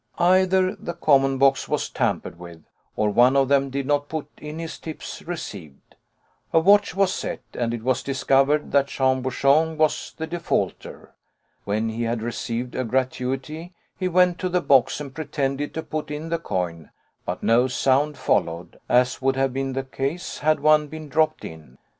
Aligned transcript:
Either 0.17 0.75
the 0.75 0.95
common 0.95 1.37
box 1.37 1.69
was 1.69 1.87
tampered 1.87 2.39
with, 2.39 2.63
or 2.95 3.11
one 3.11 3.35
of 3.37 3.49
them 3.49 3.69
did 3.69 3.85
not 3.85 4.09
put 4.09 4.25
in 4.37 4.57
his 4.57 4.79
tips 4.79 5.21
received. 5.21 5.93
A 6.51 6.59
watch 6.59 6.95
was 6.95 7.13
set, 7.13 7.41
and 7.53 7.71
it 7.71 7.83
was 7.83 8.01
discovered 8.01 8.71
that 8.71 8.87
Jean 8.87 9.21
Bouchon 9.21 9.77
was 9.77 10.15
the 10.17 10.25
defaulter. 10.25 11.13
When 11.65 11.89
he 11.89 12.01
had 12.01 12.23
received 12.23 12.73
a 12.73 12.83
gratuity, 12.83 13.75
he 13.95 14.07
went 14.07 14.39
to 14.39 14.49
the 14.49 14.59
box, 14.59 14.99
and 14.99 15.13
pretended 15.13 15.71
to 15.75 15.83
put 15.83 16.09
in 16.09 16.29
the 16.29 16.39
coin, 16.39 16.89
but 17.23 17.43
no 17.43 17.67
sound 17.67 18.17
followed, 18.17 18.79
as 18.89 19.21
would 19.21 19.35
have 19.35 19.53
been 19.53 19.73
the 19.73 19.83
case 19.83 20.39
had 20.39 20.61
one 20.61 20.87
been 20.87 21.09
dropped 21.09 21.45
in. 21.45 21.77